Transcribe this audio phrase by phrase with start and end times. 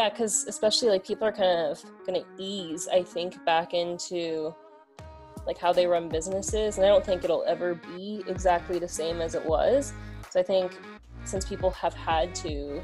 [0.00, 4.54] yeah, because especially like people are kind of to ease, I think, back into
[5.46, 9.20] like how they run businesses, and I don't think it'll ever be exactly the same
[9.20, 9.92] as it was.
[10.30, 10.72] So I think
[11.24, 12.82] since people have had to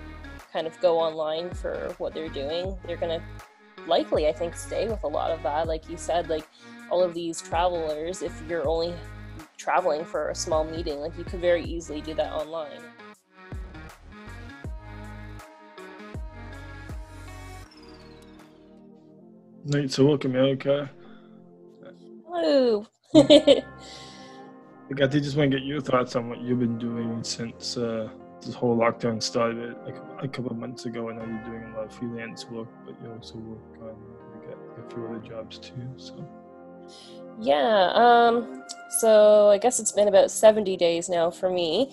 [0.53, 3.23] kind of go online for what they're doing, they're to
[3.87, 5.67] likely, I think, stay with a lot of that.
[5.67, 6.47] Like you said, like
[6.91, 8.95] all of these travelers, if you're only
[9.57, 12.83] traveling for a small meeting, like you could very easily do that online.
[19.69, 20.89] Welcome Erica.
[22.29, 22.87] Hello.
[23.15, 23.65] I
[24.89, 28.09] I just want to get your thoughts on what you've been doing since uh,
[28.41, 31.11] this whole lockdown started like a couple of months ago.
[31.11, 34.95] I know you're doing a lot of freelance work, but you also work on a
[34.95, 35.73] few other jobs too.
[35.97, 36.15] So.
[37.41, 37.91] Yeah.
[37.95, 38.63] Um,
[39.01, 41.93] so I guess it's been about 70 days now for me.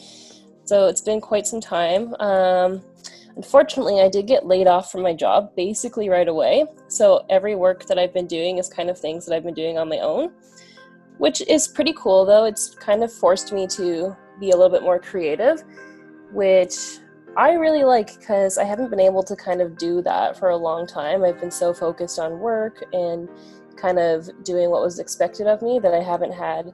[0.66, 2.14] So it's been quite some time.
[2.20, 2.84] Um,
[3.36, 6.66] unfortunately, I did get laid off from my job basically right away.
[6.88, 9.78] So every work that I've been doing is kind of things that I've been doing
[9.78, 10.32] on my own,
[11.18, 12.46] which is pretty cool though.
[12.46, 15.64] It's kind of forced me to be a little bit more creative,
[16.32, 16.76] which
[17.36, 20.58] I really like because I haven't been able to kind of do that for a
[20.58, 21.24] long time.
[21.24, 23.28] I've been so focused on work and
[23.76, 26.74] kind of doing what was expected of me that I haven't had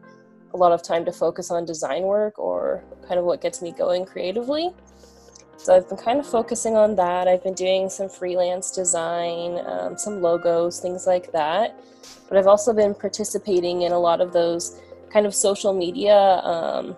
[0.54, 3.72] a lot of time to focus on design work or kind of what gets me
[3.72, 4.73] going creatively.
[5.60, 7.28] So I've been kind of focusing on that.
[7.28, 11.78] I've been doing some freelance design, um, some logos, things like that.
[12.30, 14.80] But I've also been participating in a lot of those
[15.12, 16.96] kind of social media um,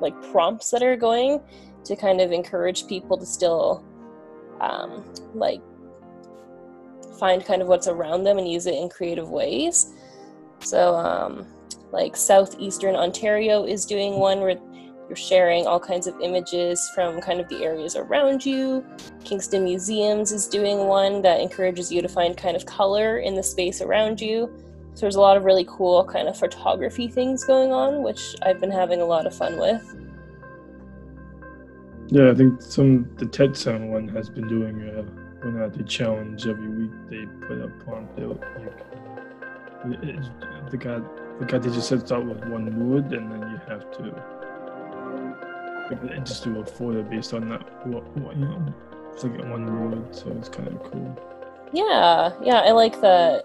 [0.00, 1.38] like prompts that are going
[1.84, 3.84] to kind of encourage people to still
[4.62, 5.60] um, like
[7.18, 9.92] find kind of what's around them and use it in creative ways.
[10.60, 11.46] So, um,
[11.92, 14.58] like southeastern Ontario is doing one where
[15.08, 18.84] you're sharing all kinds of images from kind of the areas around you.
[19.24, 23.42] Kingston Museums is doing one that encourages you to find kind of color in the
[23.42, 24.52] space around you.
[24.94, 28.60] So there's a lot of really cool kind of photography things going on, which I've
[28.60, 29.94] been having a lot of fun with.
[32.08, 35.02] Yeah, I think some the TED Sound one has been doing a
[35.46, 36.90] one of the challenge every week.
[37.08, 37.70] They put out.
[39.86, 40.30] You can,
[40.70, 40.98] the guy,
[41.38, 44.37] the guy they just sets out with one word, and then you have to
[46.24, 47.86] just do a photo based on that.
[47.86, 48.74] What, what you know,
[49.12, 51.18] it's like one word, so it's kind of cool.
[51.72, 53.44] Yeah, yeah, I like that.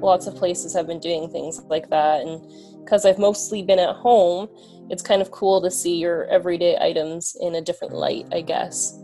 [0.00, 2.40] Lots of places have been doing things like that, and
[2.84, 4.48] because I've mostly been at home,
[4.90, 8.98] it's kind of cool to see your everyday items in a different light, I guess.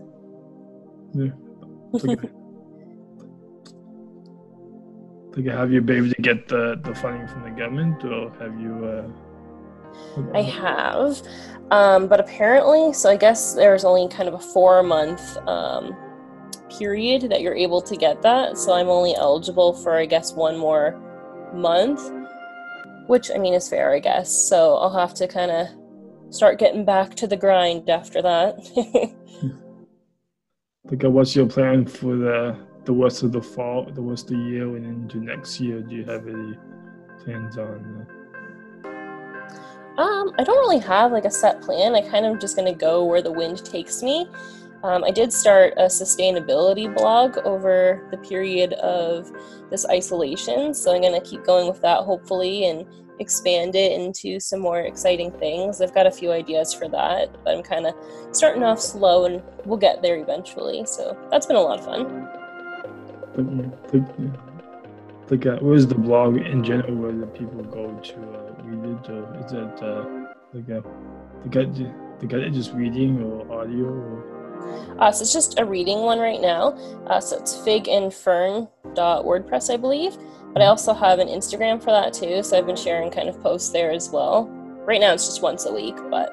[1.14, 1.30] Yeah.
[1.92, 2.22] Like,
[5.36, 8.60] like have you been able to get the, the funding from the government, or have
[8.60, 8.84] you?
[8.84, 9.08] Uh,
[10.34, 11.22] I have.
[11.70, 15.96] Um, but apparently, so I guess there's only kind of a four month um,
[16.70, 18.58] period that you're able to get that.
[18.58, 21.00] So I'm only eligible for, I guess, one more
[21.54, 22.00] month,
[23.06, 24.34] which I mean is fair, I guess.
[24.34, 25.68] So I'll have to kind of
[26.30, 28.56] start getting back to the grind after that.
[30.84, 34.42] like, what's your plan for the the rest of the fall, the rest of the
[34.44, 35.82] year, and into next year?
[35.82, 36.56] Do you have any
[37.22, 38.06] plans on?
[38.08, 38.19] Uh,
[40.00, 41.94] um, I don't really have like a set plan.
[41.94, 44.26] I kind of just gonna go where the wind takes me.
[44.82, 49.30] Um, I did start a sustainability blog over the period of
[49.70, 52.86] this isolation, so I'm gonna keep going with that hopefully and
[53.18, 55.82] expand it into some more exciting things.
[55.82, 57.94] I've got a few ideas for that, but I'm kind of
[58.32, 60.86] starting off slow and we'll get there eventually.
[60.86, 62.26] So that's been a lot of fun.
[65.30, 69.08] Like, uh, where's the blog in general where the people go to uh, read it?
[69.08, 70.04] Or is it uh,
[70.52, 70.82] like a,
[71.44, 71.66] the guy,
[72.18, 73.86] the guy just reading or audio?
[73.86, 74.24] Or?
[74.98, 76.72] Uh, so it's just a reading one right now.
[77.06, 80.16] Uh, so it's figandfern.wordpress, I believe.
[80.52, 80.72] But I mm-hmm.
[80.72, 82.42] also have an Instagram for that too.
[82.42, 84.48] So I've been sharing kind of posts there as well.
[84.84, 86.32] Right now it's just once a week, but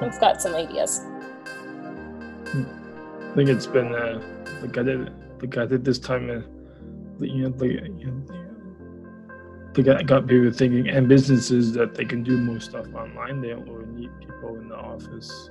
[0.00, 0.98] I've got some ideas.
[2.48, 2.64] Hmm.
[3.30, 4.20] I think it's been uh,
[4.62, 6.28] like I did, like I did this time.
[6.28, 6.42] Uh,
[7.30, 12.36] you know, like, you know, got, got people thinking, and businesses that they can do
[12.36, 13.40] more stuff online.
[13.40, 15.50] They don't really need people in the office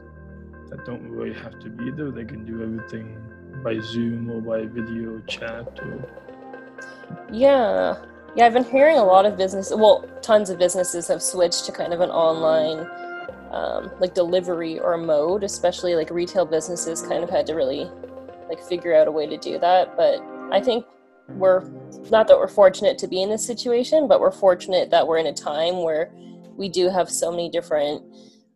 [0.70, 2.12] that don't really have to be there.
[2.12, 3.18] They can do everything
[3.64, 6.08] by Zoom or by video chat or.
[7.32, 7.98] Yeah,
[8.36, 8.46] yeah.
[8.46, 9.72] I've been hearing a lot of business.
[9.76, 12.88] Well, tons of businesses have switched to kind of an online.
[13.52, 17.92] Um, like delivery or mode, especially like retail businesses kind of had to really
[18.48, 19.98] like figure out a way to do that.
[19.98, 20.22] But
[20.54, 20.86] I think
[21.36, 21.70] we're
[22.10, 25.28] not that we're fortunate to be in this situation, but we're fortunate that we're in
[25.28, 26.12] a time where
[26.56, 28.04] we do have so many different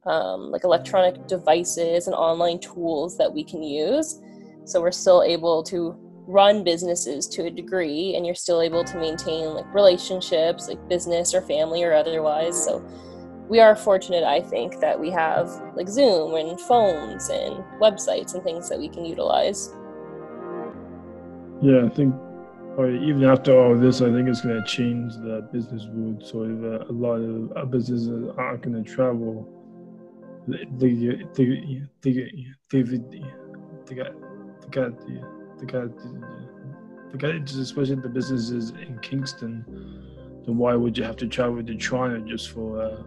[0.06, 4.22] um, like electronic devices and online tools that we can use.
[4.66, 8.98] So we're still able to run businesses to a degree and you're still able to
[8.98, 12.84] maintain like relationships like business or family or otherwise so
[13.48, 18.44] we are fortunate i think that we have like zoom and phones and websites and
[18.44, 19.70] things that we can utilize
[21.62, 22.16] yeah i think
[22.80, 26.22] even after all this i think it's going to change the business world.
[26.22, 29.48] Of uh, a lot of uh, businesses aren't going to travel
[30.48, 30.94] they they
[31.34, 32.84] they they, they,
[33.86, 34.12] they got
[34.62, 35.36] they got the
[37.12, 39.66] the guy, the especially the businesses in Kingston,
[40.46, 43.06] then why would you have to travel to Toronto just for a,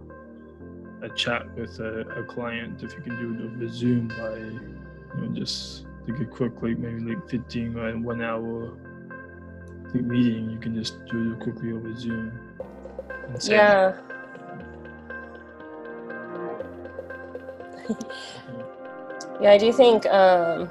[1.02, 5.28] a chat with a, a, client if you can do it over Zoom by, you
[5.28, 8.76] know, just like a quick, like maybe like 15 or one hour
[9.94, 12.32] like meeting, you can just do it quickly over Zoom.
[13.43, 13.96] Yeah.
[19.40, 20.69] yeah, I do think um,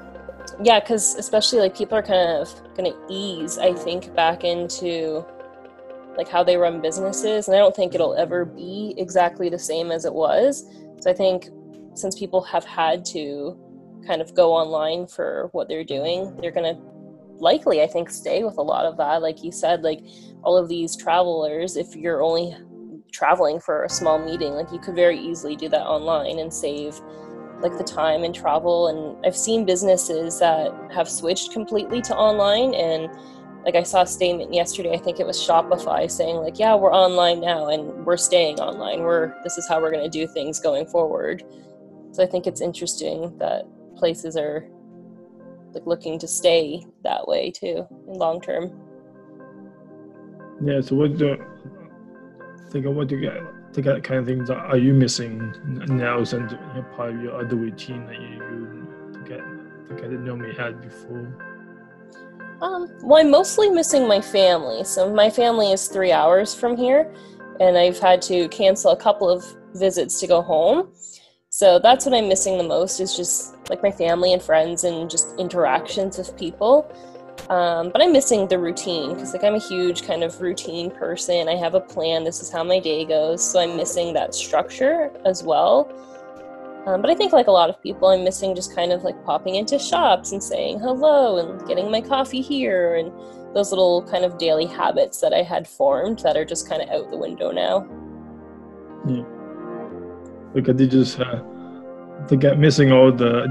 [0.62, 5.24] yeah because especially like people are kind of going to ease i think back into
[6.16, 9.90] like how they run businesses and i don't think it'll ever be exactly the same
[9.90, 10.64] as it was
[11.00, 11.48] so i think
[11.94, 13.56] since people have had to
[14.06, 16.80] kind of go online for what they're doing they're going to
[17.40, 20.00] likely i think stay with a lot of that like you said like
[20.42, 22.56] all of these travelers if you're only
[23.12, 27.00] traveling for a small meeting like you could very easily do that online and save
[27.60, 32.74] like the time and travel and i've seen businesses that have switched completely to online
[32.74, 33.10] and
[33.64, 36.92] like i saw a statement yesterday i think it was shopify saying like yeah we're
[36.92, 39.02] online now and we're staying online.
[39.02, 41.44] We're this is how we're going to do things going forward.
[42.12, 43.64] So i think it's interesting that
[43.96, 44.66] places are
[45.72, 48.70] like looking to stay that way too in long term
[50.62, 51.36] yeah so what do
[52.70, 53.42] think of what do you get
[53.72, 55.54] the kind of things are you missing
[55.88, 58.28] now since you're part of your other routine that you,
[59.12, 59.40] you get
[59.88, 61.44] to get to normally had before?
[62.60, 64.84] Um, well, I'm mostly missing my family.
[64.84, 67.12] So my family is three hours from here,
[67.60, 69.44] and I've had to cancel a couple of
[69.74, 70.92] visits to go home.
[71.50, 75.10] So that's what I'm missing the most is just like my family and friends and
[75.10, 76.90] just interactions with people.
[77.50, 81.48] Um, but I'm missing the routine because like I'm a huge kind of routine person.
[81.48, 82.24] I have a plan.
[82.24, 83.42] This is how my day goes.
[83.42, 85.90] So I'm missing that structure as well.
[86.86, 89.22] Um, but I think like a lot of people, I'm missing just kind of like
[89.24, 93.12] popping into shops and saying hello and getting my coffee here and
[93.54, 96.88] those little kind of daily habits that I had formed that are just kind of
[96.90, 97.86] out the window now.
[99.06, 99.24] Yeah.
[100.54, 101.42] Like I did just uh,
[102.28, 103.46] think I'm missing all the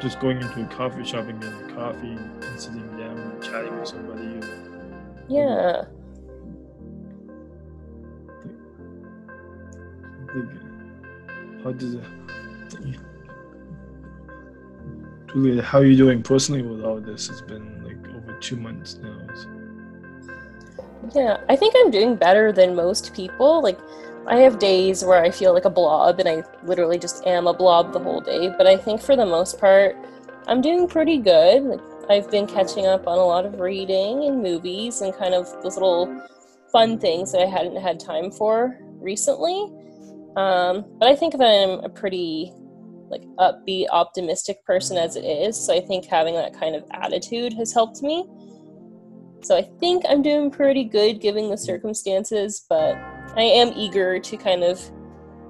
[0.00, 3.88] just going into a coffee shop and getting coffee and sitting down and chatting with
[3.88, 4.46] somebody.
[5.28, 5.84] yeah.
[11.64, 12.04] how does it?
[15.32, 17.28] Julia, how are you doing personally with all this?
[17.28, 19.18] It's been like over two months now.
[19.34, 19.48] So.
[21.14, 23.62] Yeah, I think I'm doing better than most people.
[23.62, 23.78] Like,
[24.30, 27.52] I have days where I feel like a blob and I literally just am a
[27.52, 28.48] blob the whole day.
[28.48, 29.96] But I think for the most part,
[30.46, 31.64] I'm doing pretty good.
[31.64, 35.46] Like, I've been catching up on a lot of reading and movies and kind of
[35.64, 36.24] those little
[36.70, 39.68] fun things that I hadn't had time for recently.
[40.36, 42.52] Um, but I think that I'm a pretty
[43.10, 45.56] like upbeat, optimistic person as it is.
[45.58, 48.28] So I think having that kind of attitude has helped me.
[49.42, 52.96] So I think I'm doing pretty good given the circumstances, but
[53.36, 54.80] I am eager to kind of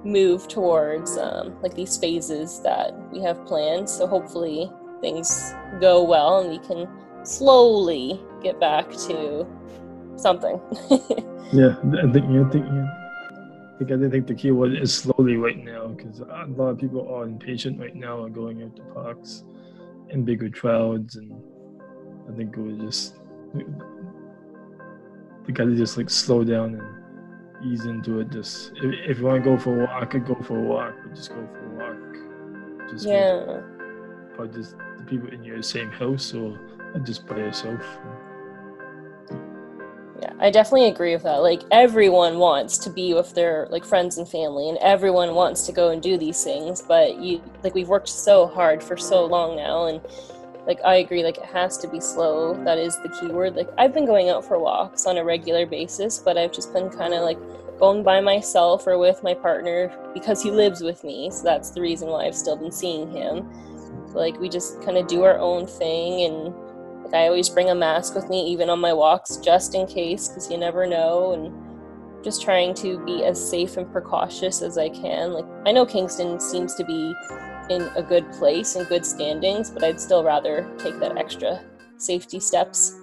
[0.03, 3.89] move towards um, like these phases that we have planned.
[3.89, 6.87] So hopefully things go well and we can
[7.23, 9.47] slowly get back to
[10.15, 10.59] something.
[11.51, 12.87] yeah, I think you think you
[13.81, 16.77] I think I think the key word is slowly right now because a lot of
[16.77, 19.43] people are impatient right now are going out to parks
[20.09, 21.31] in bigger crowds and
[22.29, 23.15] I think it was just
[25.47, 27.00] we gotta just like slow down and
[27.63, 28.29] ease into it.
[28.29, 30.61] Just if, if you want to go for a walk, I could go for a
[30.61, 32.89] walk, but just go for a walk.
[32.89, 33.61] Just yeah.
[34.37, 36.59] But just the people in your same house or
[36.95, 37.81] uh, just by yourself.
[40.21, 41.37] Yeah, I definitely agree with that.
[41.37, 45.71] Like everyone wants to be with their like friends and family and everyone wants to
[45.71, 49.55] go and do these things, but you like we've worked so hard for so long
[49.55, 50.01] now and
[50.67, 52.53] like I agree like it has to be slow.
[52.63, 53.55] That is the key word.
[53.55, 56.89] Like I've been going out for walks on a regular basis, but I've just been
[56.89, 57.39] kind of like
[57.79, 61.31] going by myself or with my partner because he lives with me.
[61.31, 63.49] So that's the reason why I've still been seeing him
[64.13, 67.75] like we just kind of do our own thing and like i always bring a
[67.75, 72.23] mask with me even on my walks just in case because you never know and
[72.23, 76.39] just trying to be as safe and precautious as i can like i know kingston
[76.39, 77.13] seems to be
[77.71, 81.59] in a good place and good standings but i'd still rather take that extra
[81.97, 82.97] safety steps